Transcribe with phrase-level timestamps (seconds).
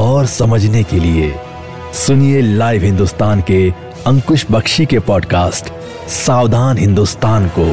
[0.00, 1.32] और समझने के लिए
[1.94, 3.58] सुनिए लाइव हिंदुस्तान के
[4.06, 5.72] अंकुश बख्शी के पॉडकास्ट
[6.08, 7.66] सावधान हिंदुस्तान को।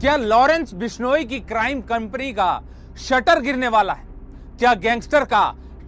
[0.00, 2.62] क्या लॉरेंस बिश्नोई की क्राइम कंपनी का
[3.08, 4.06] शटर गिरने वाला है?
[4.58, 5.42] क्या गैंगस्टर का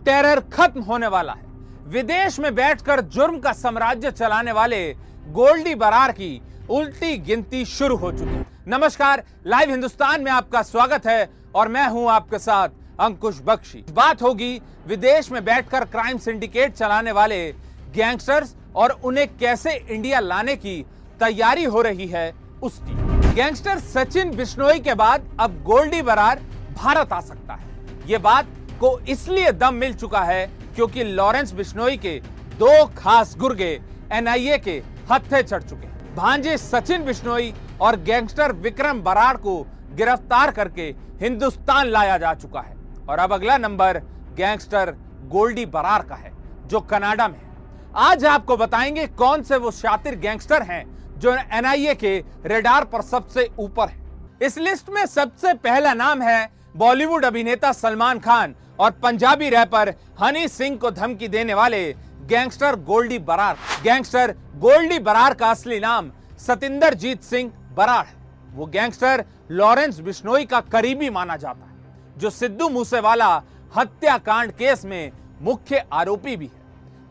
[0.04, 1.46] टेरर खत्म होने वाला है?
[1.86, 4.84] विदेश में बैठकर जुर्म का साम्राज्य चलाने वाले
[5.30, 6.40] गोल्डी बरार की
[6.70, 12.08] उल्टी गिनती शुरू हो चुकी नमस्कार लाइव हिंदुस्तान में आपका स्वागत है। और मैं हूँ
[12.10, 12.68] आपके साथ
[13.00, 17.46] अंकुश बख्शी। बात होगी, विदेश में बैठकर क्राइम सिंडिकेट चलाने वाले
[17.94, 20.80] गैंगस्टर्स और उन्हें कैसे इंडिया लाने की
[21.20, 22.32] तैयारी हो रही है
[22.62, 22.94] उसकी
[23.34, 26.40] गैंगस्टर सचिन बिश्नोई के बाद अब गोल्डी बरार
[26.74, 28.46] भारत आ सकता है। ये बात
[28.80, 32.18] को इसलिए दम मिल चुका है क्योंकि लॉरेंस बिश्नोई के
[32.58, 33.78] दो खास गुर्गे
[34.12, 39.54] एनआईए के हत्थे चढ़ चुके हैं। भांजे सचिन बिश्नोई और गैंगस्टर विक्रम बराड़ को
[39.94, 42.76] गिरफ़्तार करके हिंदुस्तान लाया जा चुका है।
[43.08, 43.98] और अब अगला नंबर
[44.36, 44.94] गैंगस्टर
[45.28, 46.32] गोल्डी बरार का है,
[46.66, 47.52] जो कनाडा में है।
[47.96, 50.84] आज आपको बताएँगे कौन से वो शातिर गैंगस्टर हैं,
[51.18, 54.02] जो एनआईए के रेडार पर सबसे ऊपर है।
[54.42, 60.48] इस लिस्ट में सबसे पहला नाम है बॉलीवुड अभिनेता सलमान खान और पंजाबी रैपर हनी
[60.48, 61.84] सिंह को धमकी देने वाले
[62.22, 68.23] गैंगस्टर गोल्डी बरार। गैंगस्टर गोल्डी बरार का असली नाम सतिंदर जीत सिंह बरार है।
[68.54, 71.72] वो गैंगस्टर लॉरेंस बिश्नोई का करीबी माना जाता है,
[72.18, 73.34] जो सिद्धू मूसेवाला
[73.72, 76.62] हत्याकांड केस में मुख्य आरोपी भी है।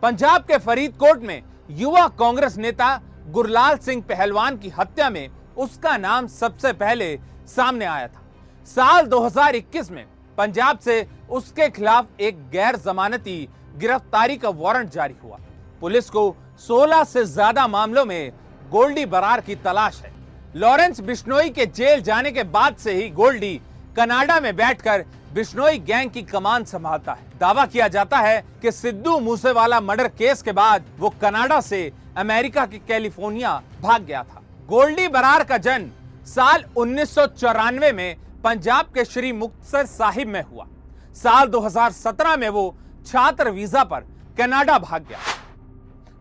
[0.04, 2.96] पंजाब के फरीदकोट में युवा कांग्रेस नेता
[3.32, 7.18] गुरलाल सिंह पहलवान की हत्या में उसका नाम सबसे पहले
[7.48, 8.22] सामने आया था।
[8.68, 10.06] साल 2021 में
[10.38, 13.38] पंजाब से उसके खिलाफ एक गैर जमानती
[13.78, 15.38] गिरफ्तारी का वारंट जारी हुआ।
[15.82, 18.32] पुलिस को 16 से ज़्यादा मामलों में
[18.72, 20.12] गोल्डी बरार की तलाश है।
[20.56, 23.56] लॉरेंस बिश्नोई के जेल जाने के बाद से ही गोल्डी
[23.98, 25.04] कनाडा में बैठकर
[25.34, 30.42] बिश्नोई गैंग की कमान संभालता है। दावा किया जाता है कि सिद्धू मूसेवाला मर्डर केस
[30.42, 31.82] के बाद वो कनाडा से
[32.18, 35.90] अमेरिका के कैलिफ़ोर्निया भाग गया था। गोल्डी बरार का जन्म
[36.28, 40.68] साल उन्नीस सौ चौरानवे में पंजाब के श्री मुक्तसर साहिब में हुआ।
[41.16, 42.76] साल 2017 में वो
[43.06, 44.06] छात्र वीज़ा पर
[44.38, 45.20] कनाडा भाग गया।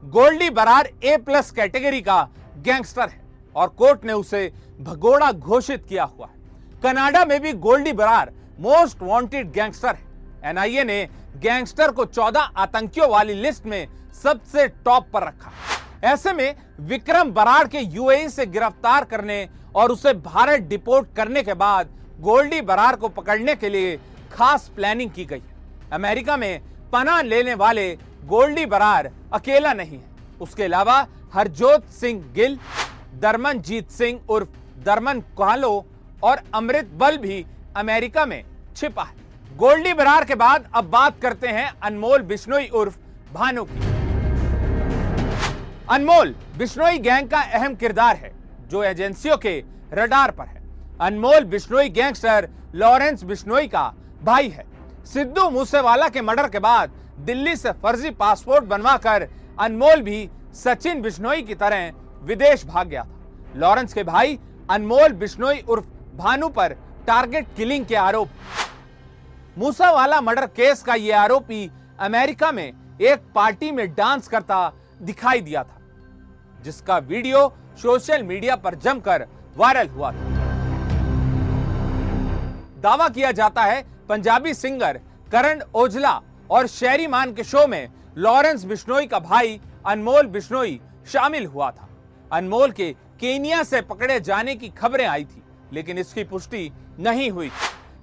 [0.02, 2.22] Goldy Brar A plus category का
[2.58, 3.20] गैंगस्टर है।
[3.56, 6.40] और कोर्ट ने उसे भगोड़ा घोषित किया हुआ है।
[6.82, 11.04] कनाडा में भी Goldy Brar most wanted gangster है। एनआईए ने
[11.36, 13.86] गैंगस्टर को 14 आतंकियों वाली लिस्ट में
[14.22, 15.52] सबसे टॉप पर रखा।
[16.04, 21.54] ऐसे में विक्रम बराड़ के यूएई से गिरफ़्तार करने और उसे भारत डिपोर्ट करने के
[21.54, 21.90] बाद
[22.20, 23.96] गोल्डी बरार को पकड़ने के लिए
[24.32, 25.42] खास प्लानिंग की गई
[25.92, 26.60] अमेरिका में
[26.92, 27.90] पना लेने वाले
[28.24, 32.58] गोल्डी बरार अकेला नहीं है। उसके अलावा हरजोत सिंह गिल
[33.22, 34.48] दरमनजीत सिंह उर्फ़
[34.84, 35.74] दरमन कोहलो
[36.22, 37.44] और अमृत बल भी
[37.76, 38.42] अमेरिका में
[38.76, 42.96] छिपा है। गोल्डी बरार के बाद अब बात करते हैं अनमोल बिश्नोई उर्फ़
[43.34, 43.90] भानु की।
[45.90, 48.32] अनमोल बिश्नोई गैंग का अहम किरदार है,
[48.70, 49.62] जो एजेंसियों के
[49.94, 50.62] रडार पर है।
[51.00, 53.92] अनमोल बिश्नोई गैंगस्टर लॉरेंस बिश्नोई का
[54.24, 54.66] भाई है।
[55.06, 59.28] सिद्धू मूसेवाला के मर्डर के बाद दिल्ली से फर्जी पासपोर्ट बनवाकर
[59.60, 61.90] अनमोल भी सचिन बिश्नोई की तरह
[62.22, 64.38] विदेश भाग गया था। लॉरेंस के भाई
[64.70, 66.72] अनमोल बिश्नोई उर्फ़ भानु पर
[67.06, 68.28] टारगेट किलिंग के आरोप।
[69.58, 74.72] मूसावाला मर्डर केस का यह आरोपी अमेरिका में एक पार्टी में डांस करता
[75.02, 75.80] दिखाई दिया था,
[76.64, 80.30] जिसका वीडियो सोशल मीडिया पर जमकर वायरल हुआ था।
[82.82, 85.00] दावा किया जाता है पंजाबी सिंगर
[85.32, 86.20] करण ओझला
[86.50, 87.88] और शेरी मान के शो में
[88.18, 91.88] लॉरेंस बिश्नोई का भाई अनमोल बिश्नोई शामिल हुआ था।
[92.32, 92.90] अनमोल के
[93.20, 95.42] केनिया से पकड़े जाने की खबरें आई थी,
[95.72, 96.70] लेकिन इसकी पुष्टि
[97.00, 97.50] नहीं हुई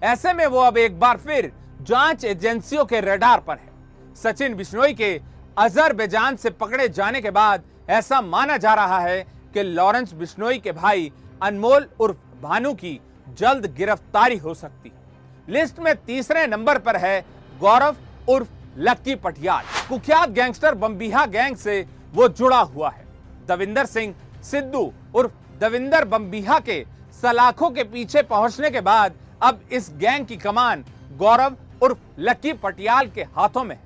[0.03, 4.93] ऐसे में वो अब एक बार फिर जाँच एजेंसियों के रडार पर है। सचिन बिश्नोई
[4.93, 5.19] के
[5.57, 9.21] अजरबैजान से पकड़े जाने के बाद ऐसा माना जा रहा है
[9.53, 11.11] कि लॉरेंस बिश्नोई के भाई
[11.43, 12.99] अनमोल उर्फ़ भानु की
[13.37, 17.19] जल्द गिरफ्तारी हो सकती है। लिस्ट में तीसरे नंबर पर है
[17.59, 17.95] गौरव
[18.29, 23.07] उर्फ़ लक्की पटियाल। कुख्यात गैंगस्टर बम्बीहा गैंग से वो जुड़ा हुआ है।
[23.49, 24.13] दविंदर सिंह,
[24.43, 24.81] सिद्धू
[25.15, 26.83] उर्फ़ दविंदर बम्बीहा के
[27.21, 29.13] सलाखों के पीछे पहुँचने के बाद
[29.43, 30.83] अब इस गैंग की कमान
[31.17, 33.77] गौरव उर्फ़ लकी पटियाल के हाथों में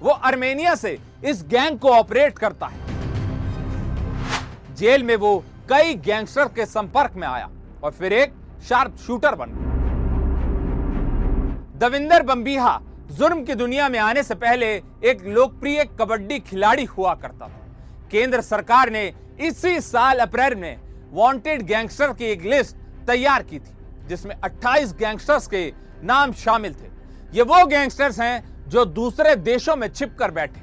[0.00, 2.90] वो अर्मेनिया से इस गैंग को ऑपरेट करता है।
[4.74, 5.36] जेल में वो
[5.70, 7.48] कई गैंगस्टर के संपर्क में आया
[7.84, 8.32] और फिर एक
[8.68, 9.70] शार्प शूटर बन गया।
[11.78, 12.80] दविंदर बम्बीहा
[13.12, 17.61] जुर्म की दुनिया में आने से पहले एक लोकप्रिय कबड्डी खिलाड़ी हुआ करता था।
[18.12, 20.76] केंद्र सरकार ने इसी साल अप्रैल में
[21.12, 22.76] वांटेड गैंगस्टर की एक लिस्ट
[23.06, 23.74] तैयार की थी,
[24.08, 25.72] जिसमें 28 गैंगस्टर्स के
[26.02, 26.90] नाम शामिल थे।
[27.34, 30.60] ये वो गैंगस्टर्स हैं जो दूसरे देशों में छिप कर बैठे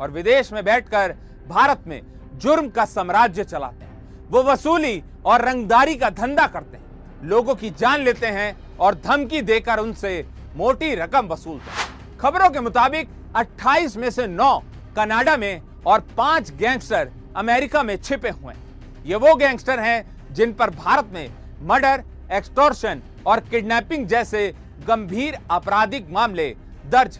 [0.00, 1.14] और विदेश में बैठकर
[1.48, 2.00] भारत में
[2.34, 7.70] जुर्म का साम्राज्य चलाते हैं। वो वसूली और रंगदारी का धंधा करते हैं। लोगों की
[7.70, 10.26] जान लेते हैं और धमकी देकर उनसे
[10.56, 14.62] मोटी रकम वसूलते हैं। खबरों के मुताबिक 28 में से 9
[14.96, 20.52] कनाडा में और पाँच गैंगस्टर अमेरिका में छिपे हुए हैं। ये वो गैंगस्टर हैं जिन
[20.52, 21.28] पर भारत में
[21.62, 22.02] मर्डर,
[22.32, 24.46] एक्सटोर्शन और किडनैपिंग जैसे
[24.88, 26.48] गंभीर आपराधिक मामले
[26.90, 27.18] दर्ज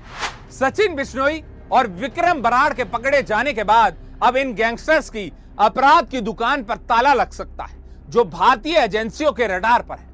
[0.52, 1.42] सचिन बिश्नोई
[1.72, 5.30] और विक्रम बराड़ के पकड़े जाने के बाद अब इन गैंगस्टर्स की
[5.60, 7.76] अपराध की दुकान पर ताला लग सकता है,
[8.08, 10.10] जो भारतीय एजेंसियों के रडार पर है।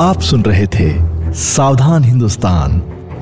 [0.00, 2.80] आप सुन रहे थे सावधान हिंदुस्तान।